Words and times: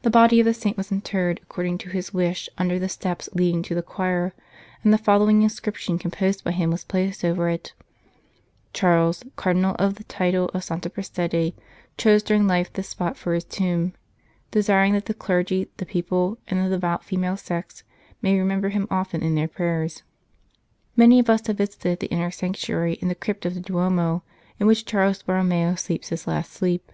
The 0.00 0.08
body 0.08 0.40
of 0.40 0.46
the 0.46 0.54
saint 0.54 0.78
was 0.78 0.90
interred, 0.90 1.40
according 1.42 1.76
to 1.84 1.90
his 1.90 2.14
wish, 2.14 2.48
under 2.56 2.78
the 2.78 2.88
steps 2.88 3.28
leading 3.34 3.62
to 3.64 3.74
the 3.74 3.82
choir, 3.82 4.32
and 4.82 4.94
the 4.94 4.96
following 4.96 5.42
inscription 5.42 5.98
composed 5.98 6.42
by 6.42 6.52
him 6.52 6.70
was 6.70 6.84
placed 6.84 7.22
over 7.22 7.50
it:" 7.50 7.74
Charles, 8.72 9.22
Cardinal 9.36 9.76
of 9.78 9.96
the 9.96 10.04
title 10.04 10.48
of 10.54 10.64
Santa 10.64 10.88
Prassede, 10.88 11.52
chose 11.98 12.22
during 12.22 12.46
life 12.46 12.72
this 12.72 12.88
spot 12.88 13.18
for 13.18 13.34
his 13.34 13.44
tomb, 13.44 13.92
desiring 14.52 14.94
that 14.94 15.04
the 15.04 15.12
clergy, 15.12 15.68
the 15.76 15.84
people, 15.84 16.38
and 16.48 16.64
the 16.64 16.70
devout 16.70 17.04
female 17.04 17.36
sex, 17.36 17.84
may 18.22 18.38
remember 18.38 18.70
him 18.70 18.88
often 18.90 19.20
in 19.22 19.34
their 19.34 19.48
prayers." 19.48 20.02
Many 20.96 21.18
of 21.18 21.28
us 21.28 21.46
have 21.46 21.58
visited 21.58 22.00
the 22.00 22.06
inner 22.06 22.30
sanctuary 22.30 22.94
in 23.02 23.08
the 23.08 23.14
crypt 23.14 23.44
of 23.44 23.52
the 23.52 23.60
Duomo 23.60 24.22
in 24.58 24.66
which 24.66 24.86
Charles 24.86 25.22
Borromeo 25.22 25.74
sleeps 25.74 26.08
his 26.08 26.26
last 26.26 26.52
sleep. 26.54 26.90